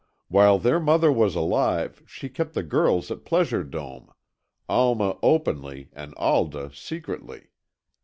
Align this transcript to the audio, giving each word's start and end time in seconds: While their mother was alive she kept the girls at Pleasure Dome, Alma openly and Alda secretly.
While 0.29 0.57
their 0.57 0.79
mother 0.79 1.11
was 1.11 1.35
alive 1.35 2.01
she 2.07 2.27
kept 2.27 2.53
the 2.55 2.63
girls 2.63 3.11
at 3.11 3.23
Pleasure 3.23 3.63
Dome, 3.63 4.11
Alma 4.67 5.19
openly 5.21 5.89
and 5.93 6.15
Alda 6.15 6.71
secretly. 6.73 7.51